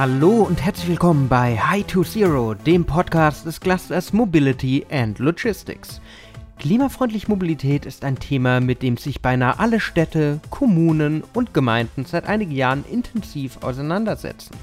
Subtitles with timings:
[0.00, 6.00] Hallo und herzlich willkommen bei High to Zero, dem Podcast des Clusters Mobility and Logistics.
[6.58, 12.24] Klimafreundliche Mobilität ist ein Thema, mit dem sich beinahe alle Städte, Kommunen und Gemeinden seit
[12.24, 14.56] einigen Jahren intensiv auseinandersetzen.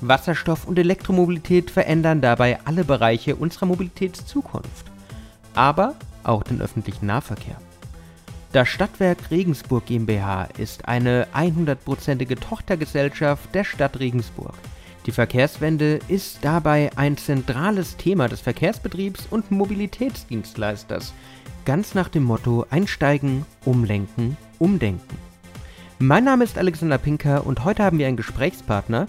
[0.00, 4.86] Wasserstoff- und Elektromobilität verändern dabei alle Bereiche unserer Mobilitätszukunft,
[5.54, 5.94] aber
[6.24, 7.58] auch den öffentlichen Nahverkehr.
[8.52, 14.54] Das Stadtwerk Regensburg GmbH ist eine 100%ige Tochtergesellschaft der Stadt Regensburg.
[15.04, 21.12] Die Verkehrswende ist dabei ein zentrales Thema des Verkehrsbetriebs und Mobilitätsdienstleisters,
[21.64, 25.18] ganz nach dem Motto Einsteigen, Umlenken, Umdenken.
[25.98, 29.06] Mein Name ist Alexander Pinker und heute haben wir einen Gesprächspartner,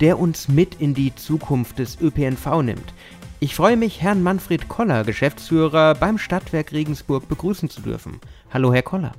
[0.00, 2.92] der uns mit in die Zukunft des ÖPNV nimmt.
[3.38, 8.18] Ich freue mich, Herrn Manfred Koller, Geschäftsführer beim Stadtwerk Regensburg, begrüßen zu dürfen.
[8.56, 9.12] Hallo, Herr Koller.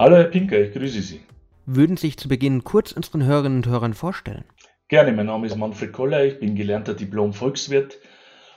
[0.00, 1.20] Hallo, Herr Pinker, ich grüße Sie.
[1.64, 4.42] Würden Sie sich zu Beginn kurz unseren Hörerinnen und Hörern vorstellen?
[4.88, 8.00] Gerne, mein Name ist Manfred Koller, ich bin gelernter Diplom-Volkswirt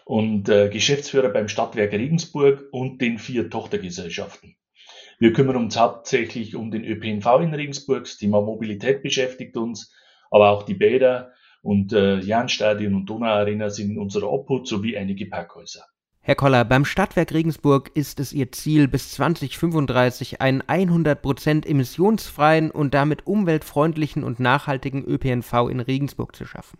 [0.05, 4.55] und äh, Geschäftsführer beim Stadtwerk Regensburg und den vier Tochtergesellschaften.
[5.19, 9.93] Wir kümmern uns hauptsächlich um den ÖPNV in Regensburg, das Thema Mobilität beschäftigt uns,
[10.31, 15.27] aber auch die Bäder, und äh, Jahnstadion und Donauarena sind in unserer Obhut sowie einige
[15.27, 15.85] Parkhäuser.
[16.25, 22.93] Herr Koller, beim Stadtwerk Regensburg ist es Ihr Ziel, bis 2035 einen 100% emissionsfreien und
[22.93, 26.79] damit umweltfreundlichen und nachhaltigen ÖPNV in Regensburg zu schaffen.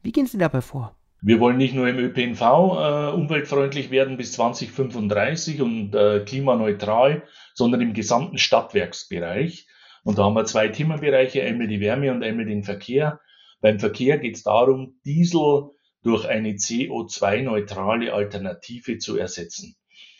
[0.00, 0.94] Wie gehen Sie dabei vor?
[1.20, 7.80] Wir wollen nicht nur im ÖPNV äh, umweltfreundlich werden bis 2035 und äh, klimaneutral, sondern
[7.80, 9.66] im gesamten Stadtwerksbereich.
[10.04, 13.18] Und da haben wir zwei Themenbereiche, einmal die Wärme und einmal den Verkehr.
[13.60, 15.70] Beim Verkehr geht es darum, Diesel
[16.02, 19.76] durch eine CO2-neutrale Alternative zu ersetzen.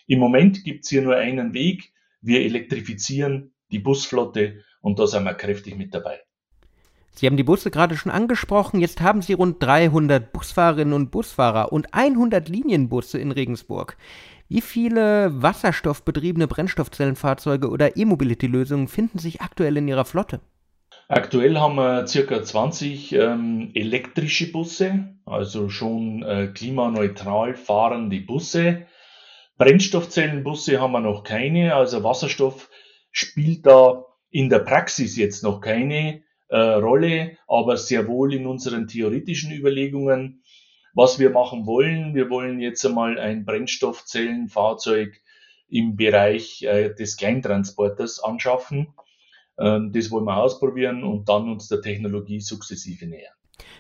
[0.07, 1.93] Im Moment gibt es hier nur einen Weg.
[2.21, 6.21] Wir elektrifizieren die Busflotte und da sind wir kräftig mit dabei.
[7.15, 8.81] Sie haben die Busse gerade schon angesprochen.
[8.81, 13.97] Jetzt haben Sie rund 300 Busfahrerinnen und Busfahrer und 100 Linienbusse in Regensburg.
[14.49, 20.41] Wie viele wasserstoffbetriebene Brennstoffzellenfahrzeuge oder E-Mobility-Lösungen finden sich aktuell in Ihrer Flotte?
[21.11, 28.87] Aktuell haben wir circa 20 ähm, elektrische Busse, also schon äh, klimaneutral fahrende Busse.
[29.57, 32.69] Brennstoffzellenbusse haben wir noch keine, also Wasserstoff
[33.11, 38.87] spielt da in der Praxis jetzt noch keine äh, Rolle, aber sehr wohl in unseren
[38.87, 40.43] theoretischen Überlegungen.
[40.93, 45.19] Was wir machen wollen, wir wollen jetzt einmal ein Brennstoffzellenfahrzeug
[45.71, 48.89] im Bereich äh, des Kleintransporters anschaffen
[49.59, 53.35] das wollen wir ausprobieren und dann uns der Technologie sukzessive nähern.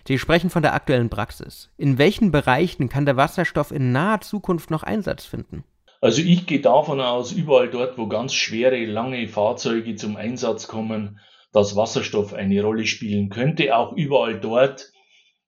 [0.07, 1.71] Sie sprechen von der aktuellen Praxis.
[1.77, 5.65] In welchen Bereichen kann der Wasserstoff in naher Zukunft noch Einsatz finden?
[6.01, 11.21] Also ich gehe davon aus, überall dort, wo ganz schwere, lange Fahrzeuge zum Einsatz kommen,
[11.53, 13.77] dass Wasserstoff eine Rolle spielen könnte.
[13.77, 14.93] Auch überall dort,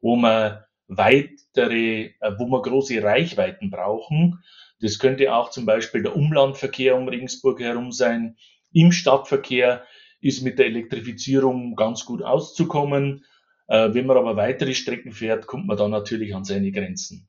[0.01, 0.59] wo man
[0.89, 4.43] weitere, äh, wo wir große Reichweiten brauchen.
[4.81, 8.37] Das könnte auch zum Beispiel der Umlandverkehr um Regensburg herum sein.
[8.73, 9.85] Im Stadtverkehr
[10.20, 13.25] ist mit der Elektrifizierung ganz gut auszukommen.
[13.66, 17.28] Äh, wenn man aber weitere Strecken fährt, kommt man dann natürlich an seine Grenzen.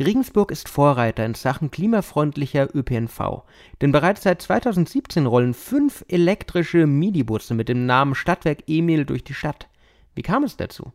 [0.00, 3.42] Regensburg ist Vorreiter in Sachen klimafreundlicher ÖPNV,
[3.80, 9.34] denn bereits seit 2017 rollen fünf elektrische Midibusse mit dem Namen Stadtwerk Emil durch die
[9.34, 9.68] Stadt.
[10.14, 10.92] Wie kam es dazu?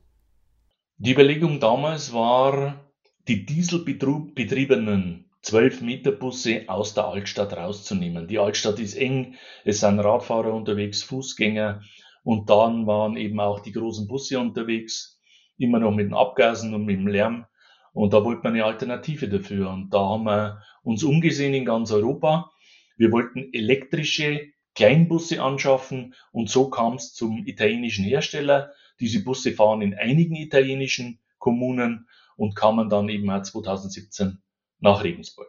[0.97, 2.89] Die Überlegung damals war,
[3.27, 8.29] die dieselbetriebenen 12 Meter Busse aus der Altstadt rauszunehmen.
[8.29, 11.81] Die Altstadt ist eng, es sind Radfahrer unterwegs, Fußgänger
[12.23, 15.19] und dann waren eben auch die großen Busse unterwegs,
[15.57, 17.45] immer noch mit den Abgasen und mit dem Lärm.
[17.91, 19.69] Und da wollten wir eine Alternative dafür.
[19.69, 22.49] Und da haben wir uns umgesehen in ganz Europa.
[22.95, 28.71] Wir wollten elektrische Kleinbusse anschaffen und so kam es zum italienischen Hersteller.
[29.01, 34.41] Diese Busse fahren in einigen italienischen Kommunen und kamen dann eben auch 2017
[34.83, 35.47] nach Regensburg.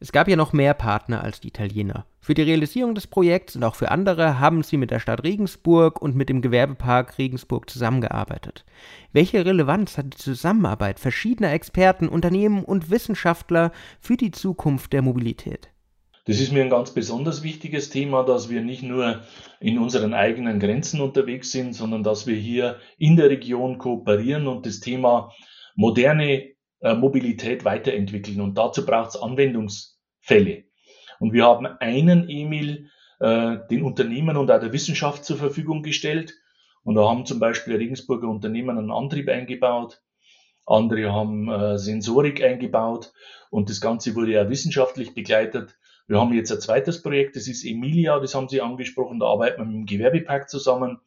[0.00, 2.06] Es gab ja noch mehr Partner als die Italiener.
[2.18, 6.02] Für die Realisierung des Projekts und auch für andere haben sie mit der Stadt Regensburg
[6.02, 8.64] und mit dem Gewerbepark Regensburg zusammengearbeitet.
[9.12, 13.70] Welche Relevanz hat die Zusammenarbeit verschiedener Experten, Unternehmen und Wissenschaftler
[14.00, 15.70] für die Zukunft der Mobilität?
[16.24, 19.22] Das ist mir ein ganz besonders wichtiges Thema, dass wir nicht nur
[19.60, 24.66] in unseren eigenen Grenzen unterwegs sind, sondern dass wir hier in der Region kooperieren und
[24.66, 25.32] das Thema
[25.74, 26.51] moderne
[26.82, 28.40] äh, Mobilität weiterentwickeln.
[28.40, 30.64] Und dazu braucht es Anwendungsfälle.
[31.18, 32.90] Und wir haben einen Emil
[33.20, 36.34] äh, den Unternehmen und auch der Wissenschaft zur Verfügung gestellt.
[36.84, 40.02] Und da haben zum Beispiel Regensburger Unternehmen einen Antrieb eingebaut.
[40.66, 43.12] Andere haben äh, Sensorik eingebaut
[43.50, 45.76] und das Ganze wurde ja wissenschaftlich begleitet.
[46.06, 49.60] Wir haben jetzt ein zweites Projekt, das ist Emilia, das haben Sie angesprochen, da arbeiten
[49.60, 51.00] wir mit dem Gewerbepark zusammen.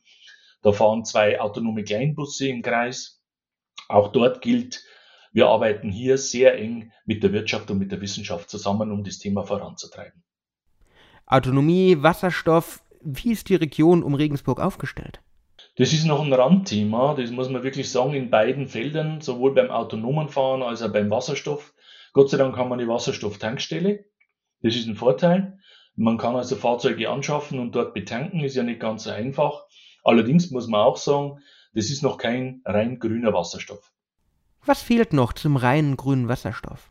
[0.61, 3.21] Da fahren zwei autonome Kleinbusse im Kreis
[3.87, 4.83] Auch dort gilt,
[5.35, 9.19] wir arbeiten hier sehr eng mit der Wirtschaft und mit der Wissenschaft zusammen, um das
[9.19, 10.23] Thema voranzutreiben.
[11.25, 15.19] Autonomie, Wasserstoff, wie ist die Region um Regensburg aufgestellt?
[15.75, 19.71] Das ist noch ein Randthema, das muss man wirklich sagen, in beiden Feldern, sowohl beim
[19.71, 21.73] autonomen Fahren als auch beim Wasserstoff.
[22.13, 24.05] Gott sei Dank haben wir eine Wasserstofftankstelle.
[24.61, 25.59] Das ist ein Vorteil.
[25.97, 29.65] Man kann also Fahrzeuge anschaffen und dort betanken, ist ja nicht ganz so einfach.
[30.01, 31.41] Allerdings muss man auch sagen,
[31.73, 33.91] das ist noch kein rein grüner Wasserstoff.
[34.65, 36.89] Was fehlt noch zum reinen grünen Wasserstoff?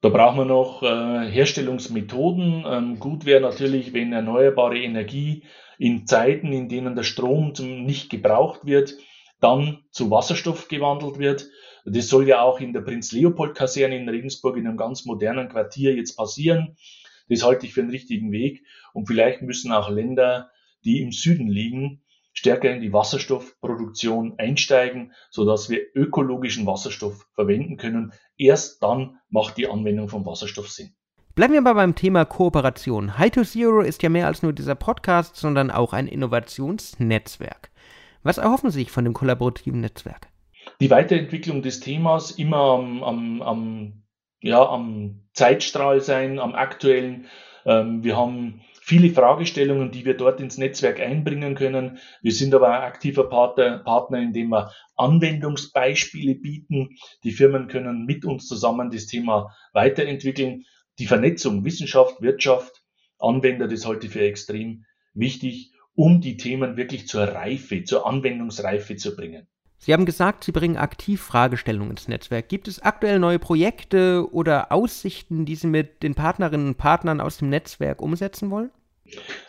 [0.00, 2.64] Da braucht man noch äh, Herstellungsmethoden.
[2.66, 5.44] Ähm, gut wäre natürlich, wenn erneuerbare Energie
[5.78, 8.96] in Zeiten, in denen der Strom zum, nicht gebraucht wird,
[9.40, 11.48] dann zu Wasserstoff gewandelt wird.
[11.84, 16.16] Das soll ja auch in der Prinz-Leopold-Kaserne in Regensburg in einem ganz modernen Quartier jetzt
[16.16, 16.76] passieren.
[17.28, 18.64] Das halte ich für den richtigen Weg.
[18.92, 20.50] Und vielleicht müssen auch Länder,
[20.84, 22.01] die im Süden liegen,
[22.42, 28.12] stärker in die Wasserstoffproduktion einsteigen, sodass wir ökologischen Wasserstoff verwenden können.
[28.36, 30.92] Erst dann macht die Anwendung von Wasserstoff Sinn.
[31.36, 33.16] Bleiben wir mal beim Thema Kooperation.
[33.16, 37.70] High to Zero ist ja mehr als nur dieser Podcast, sondern auch ein Innovationsnetzwerk.
[38.24, 40.26] Was erhoffen Sie sich von dem kollaborativen Netzwerk?
[40.80, 44.02] Die Weiterentwicklung des Themas immer am, am, am,
[44.40, 47.26] ja, am Zeitstrahl sein, am aktuellen.
[47.64, 48.62] Ähm, wir haben
[48.92, 51.96] viele Fragestellungen, die wir dort ins Netzwerk einbringen können.
[52.20, 56.90] Wir sind aber ein aktiver Partner, Partner, indem wir Anwendungsbeispiele bieten.
[57.24, 60.64] Die Firmen können mit uns zusammen das Thema weiterentwickeln.
[60.98, 62.82] Die Vernetzung Wissenschaft, Wirtschaft,
[63.18, 64.84] Anwender, das halte ich für extrem
[65.14, 69.46] wichtig, um die Themen wirklich zur Reife, zur Anwendungsreife zu bringen.
[69.78, 72.50] Sie haben gesagt, Sie bringen aktiv Fragestellungen ins Netzwerk.
[72.50, 77.38] Gibt es aktuell neue Projekte oder Aussichten, die Sie mit den Partnerinnen und Partnern aus
[77.38, 78.70] dem Netzwerk umsetzen wollen?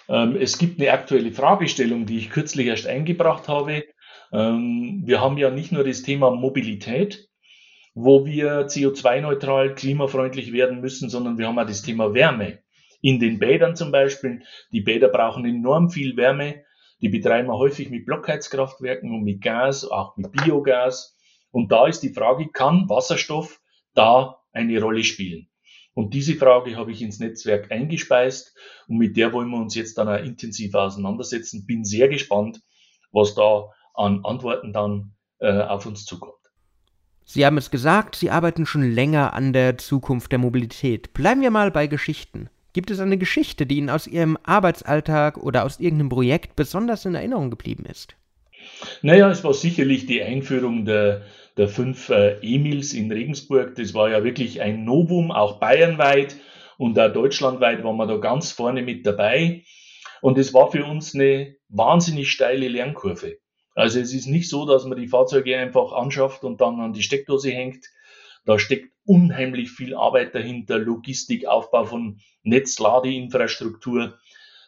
[0.10, 3.84] Ähm, es gibt eine aktuelle Fragestellung, die ich kürzlich erst eingebracht habe.
[4.32, 7.30] Ähm, wir haben ja nicht nur das Thema Mobilität,
[7.94, 12.60] wo wir CO2-neutral, klimafreundlich werden müssen, sondern wir haben auch das Thema Wärme.
[13.02, 14.44] In den Bädern zum Beispiel.
[14.72, 16.64] Die Bäder brauchen enorm viel Wärme
[17.04, 21.18] die betreiben wir häufig mit Blockheizkraftwerken und mit Gas, auch mit Biogas.
[21.52, 23.60] Und da ist die Frage, kann Wasserstoff
[23.94, 25.50] da eine Rolle spielen?
[25.94, 28.56] Und diese Frage habe ich ins Netzwerk eingespeist
[28.88, 31.66] und mit der wollen wir uns jetzt dann auch intensiv auseinandersetzen.
[31.66, 32.62] Bin sehr gespannt,
[33.12, 36.34] was da an Antworten dann äh, auf uns zukommt.
[37.26, 41.14] Sie haben es gesagt, Sie arbeiten schon länger an der Zukunft der Mobilität.
[41.14, 42.50] Bleiben wir mal bei Geschichten.
[42.74, 47.16] Gibt es eine Geschichte, die Ihnen aus Ihrem Arbeitsalltag oder aus irgendeinem Projekt besonders in
[47.16, 48.16] Erinnerung geblieben ist?
[49.02, 51.24] Naja, es war sicherlich die Einführung der,
[51.58, 53.76] der fünf äh, Emils in Regensburg.
[53.76, 56.36] Das war ja wirklich ein Novum, auch bayernweit
[56.78, 59.64] und auch deutschlandweit waren wir da ganz vorne mit dabei.
[60.22, 63.38] Und es war für uns eine wahnsinnig steile Lernkurve.
[63.76, 67.04] Also es ist nicht so, dass man die Fahrzeuge einfach anschafft und dann an die
[67.04, 67.86] Steckdose hängt.
[68.46, 74.18] Da steckt unheimlich viel Arbeit dahinter, Logistik, Aufbau von Netzladeinfrastruktur.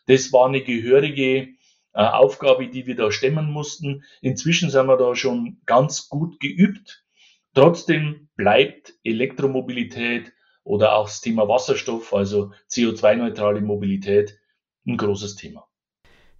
[0.07, 1.49] Das war eine gehörige
[1.95, 4.03] Aufgabe, die wir da stemmen mussten.
[4.21, 7.05] Inzwischen sind wir da schon ganz gut geübt.
[7.53, 10.33] Trotzdem bleibt Elektromobilität
[10.63, 14.37] oder auch das Thema Wasserstoff, also CO2-neutrale Mobilität,
[14.85, 15.65] ein großes Thema.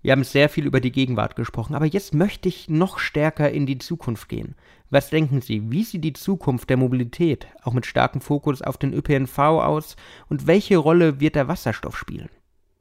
[0.02, 3.66] Wir haben sehr viel über die Gegenwart gesprochen, aber jetzt möchte ich noch stärker in
[3.66, 4.56] die Zukunft gehen.
[4.92, 8.94] Was denken Sie, wie sieht die Zukunft der Mobilität, auch mit starkem Fokus auf den
[8.94, 9.96] ÖPNV aus,
[10.30, 12.30] und welche Rolle wird der Wasserstoff spielen?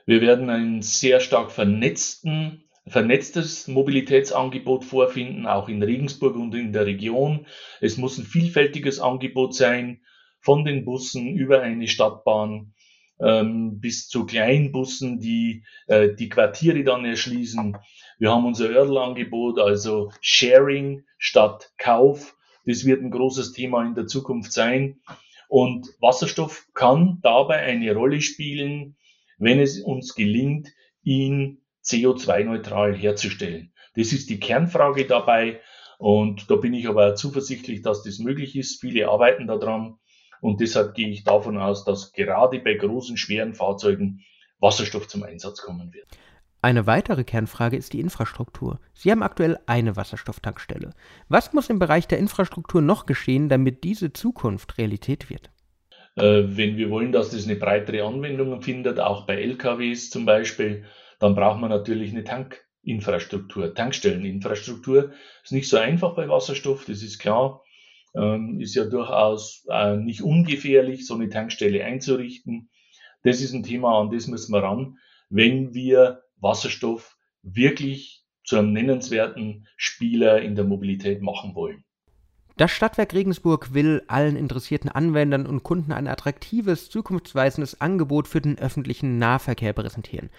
[0.04, 6.86] Wir werden ein sehr stark vernetzten, vernetztes Mobilitätsangebot vorfinden, auch in Regensburg und in der
[6.86, 7.46] Region.
[7.80, 10.00] Es muss ein vielfältiges Angebot sein,
[10.40, 12.74] von den Bussen über eine Stadtbahn
[13.18, 17.78] ähm, bis zu Kleinbussen, die äh, die Quartiere dann erschließen.
[18.18, 22.36] Wir haben unser Ördelangebot, also Sharing statt Kauf.
[22.66, 25.00] Das wird ein großes Thema in der Zukunft sein.
[25.48, 28.96] Und Wasserstoff kann dabei eine Rolle spielen,
[29.38, 30.68] wenn es uns gelingt,
[31.02, 33.72] ihn CO2-neutral herzustellen.
[33.96, 35.60] Das ist die Kernfrage dabei.
[35.98, 38.80] Und da bin ich aber zuversichtlich, dass das möglich ist.
[38.80, 39.98] Viele arbeiten daran.
[40.40, 44.20] Und deshalb gehe ich davon aus, dass gerade bei großen, schweren Fahrzeugen
[44.60, 46.06] Wasserstoff zum Einsatz kommen wird.
[46.60, 48.80] Eine weitere Kernfrage ist die Infrastruktur.
[48.94, 50.94] Sie haben aktuell eine Wasserstofftankstelle.
[51.28, 55.50] Was muss im Bereich der Infrastruktur noch geschehen, damit diese Zukunft Realität wird?
[56.16, 60.84] Äh, wenn wir wollen, dass das eine breitere Anwendung findet, auch bei LKWs zum Beispiel,
[61.18, 65.12] dann braucht man natürlich eine Tankinfrastruktur, Tankstelleninfrastruktur.
[65.42, 67.64] Ist nicht so einfach bei Wasserstoff, das ist klar
[68.14, 72.70] ähm, ist ja durchaus äh, nicht ungefährlich, so eine Tankstelle einzurichten.
[73.22, 74.98] Das ist ein Thema, an das müssen wir ran,
[75.30, 81.84] wenn wir Wasserstoff wirklich zu einem nennenswerten Spieler in der Mobilität machen wollen.
[82.56, 88.58] Das Stadtwerk Regensburg will allen interessierten Anwendern und Kunden ein attraktives, zukunftsweisendes Angebot für den
[88.58, 90.30] öffentlichen Nahverkehr präsentieren.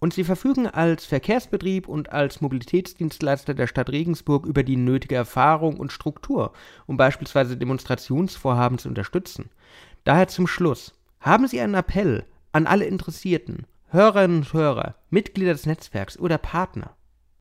[0.00, 5.78] Und sie verfügen als Verkehrsbetrieb und als Mobilitätsdienstleister der Stadt Regensburg über die nötige Erfahrung
[5.78, 6.52] und Struktur,
[6.86, 9.50] um beispielsweise Demonstrationsvorhaben zu unterstützen.
[10.04, 10.94] Daher zum Schluss.
[11.20, 16.94] Haben Sie einen Appell an alle Interessierten, Hörerinnen und Hörer, Mitglieder des Netzwerks oder Partner?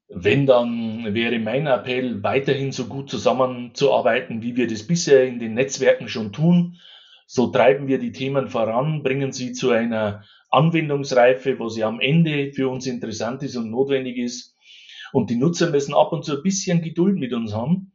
[0.10, 5.54] Wenn, dann wäre mein Appell, weiterhin so gut zusammenzuarbeiten, wie wir das bisher in den
[5.54, 6.78] Netzwerken schon tun.
[7.26, 12.52] So treiben wir die Themen voran, bringen sie zu einer Anwendungsreife, was ja am Ende
[12.54, 14.56] für uns interessant ist und notwendig ist.
[15.12, 17.94] Und die Nutzer müssen ab und zu ein bisschen Geduld mit uns haben,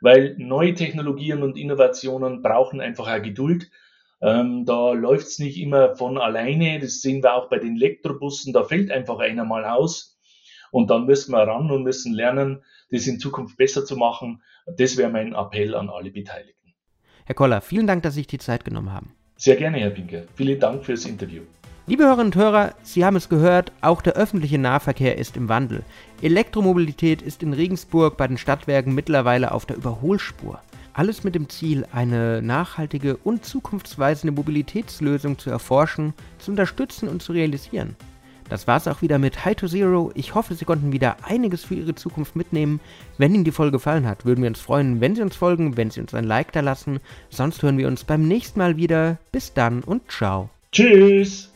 [0.00, 3.70] weil neue Technologien und Innovationen brauchen einfach auch Geduld.
[4.20, 6.78] Ähm, da läuft es nicht immer von alleine.
[6.80, 8.52] Das sehen wir auch bei den Elektrobussen.
[8.52, 10.18] Da fällt einfach einer mal aus.
[10.70, 14.42] Und dann müssen wir ran und müssen lernen, das in Zukunft besser zu machen.
[14.66, 16.74] Das wäre mein Appell an alle Beteiligten.
[17.26, 19.14] Herr Koller, vielen Dank, dass Sie sich die Zeit genommen haben.
[19.36, 20.22] Sehr gerne, Herr Pinker.
[20.34, 21.42] Vielen Dank fürs Interview.
[21.86, 25.82] Liebe Hörerinnen und Hörer, Sie haben es gehört, auch der öffentliche Nahverkehr ist im Wandel.
[26.22, 30.60] Elektromobilität ist in Regensburg bei den Stadtwerken mittlerweile auf der Überholspur.
[30.94, 37.32] Alles mit dem Ziel, eine nachhaltige und zukunftsweisende Mobilitätslösung zu erforschen, zu unterstützen und zu
[37.32, 37.96] realisieren.
[38.48, 40.10] Das war's auch wieder mit High to Zero.
[40.14, 42.80] Ich hoffe, Sie konnten wieder einiges für Ihre Zukunft mitnehmen.
[43.18, 45.90] Wenn Ihnen die Folge gefallen hat, würden wir uns freuen, wenn Sie uns folgen, wenn
[45.90, 47.00] Sie uns ein Like da lassen.
[47.28, 49.18] Sonst hören wir uns beim nächsten Mal wieder.
[49.32, 50.48] Bis dann und ciao.
[50.72, 51.53] Tschüss.